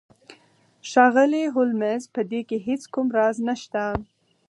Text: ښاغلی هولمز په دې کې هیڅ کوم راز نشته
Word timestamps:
ښاغلی 0.89 1.43
هولمز 1.53 2.03
په 2.15 2.21
دې 2.31 2.41
کې 2.49 2.57
هیڅ 2.67 2.83
کوم 2.93 3.07
راز 3.17 3.37
نشته 3.47 3.83